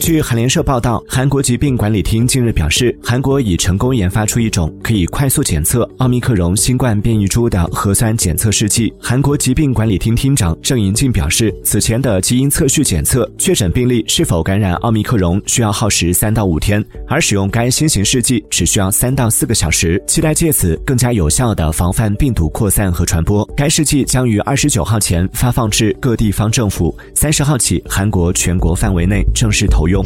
[0.00, 8.92] 据韩联社报道，韩国疾病管理厅近日表示，韩国已成功研发出一种可以快速检测奥密克戎新冠变异株的核酸检测试剂。
[9.00, 23.44] 韩国疾病管理厅厅长郑银静表示，此前的基因测序检测确诊病例是否感染奥密克戎需要耗时三到五天，而使用该新型试剂只需要三到四个小时，期待借此更加有效地防范病毒扩散和传播。
[23.56, 30.02] 该试剂将于二十九号前发放至各地方政府，三十号起韩国全国范围内正式投用。